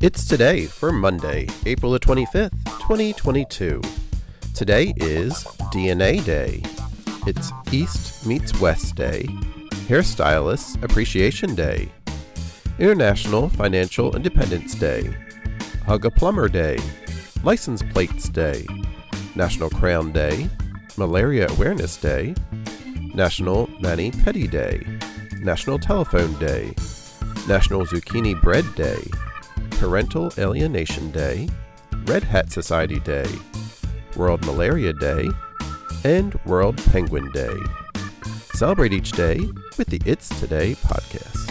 It's 0.00 0.24
today 0.24 0.64
for 0.64 0.92
Monday, 0.92 1.46
April 1.66 1.92
the 1.92 2.00
25th, 2.00 2.52
2022. 2.64 3.82
Today 4.54 4.94
is 4.96 5.44
DNA 5.74 6.24
Day. 6.24 6.62
It's 7.26 7.52
East 7.70 8.26
Meets 8.26 8.58
West 8.62 8.94
Day, 8.94 9.24
Hairstylist 9.88 10.82
Appreciation 10.82 11.54
Day, 11.54 11.92
International 12.78 13.50
Financial 13.50 14.16
Independence 14.16 14.74
Day, 14.74 15.14
Hug 15.84 16.06
a 16.06 16.10
Plumber 16.10 16.48
Day, 16.48 16.78
License 17.44 17.82
Plates 17.82 18.30
Day, 18.30 18.64
National 19.34 19.68
Crayon 19.68 20.12
Day, 20.12 20.48
Malaria 20.96 21.46
Awareness 21.50 21.98
Day, 21.98 22.34
National 23.14 23.68
Mani 23.80 24.12
Pedi 24.12 24.50
Day, 24.50 24.80
National 25.42 25.78
Telephone 25.78 26.32
Day, 26.38 26.74
National 27.46 27.84
Zucchini 27.84 28.40
Bread 28.40 28.64
Day, 28.74 29.02
Parental 29.80 30.30
Alienation 30.36 31.10
Day, 31.10 31.48
Red 32.04 32.22
Hat 32.22 32.52
Society 32.52 33.00
Day, 33.00 33.26
World 34.14 34.44
Malaria 34.44 34.92
Day, 34.92 35.26
and 36.04 36.38
World 36.44 36.76
Penguin 36.92 37.32
Day. 37.32 37.56
Celebrate 38.52 38.92
each 38.92 39.12
day 39.12 39.38
with 39.78 39.88
the 39.88 40.02
It's 40.04 40.28
Today 40.38 40.74
podcast. 40.74 41.49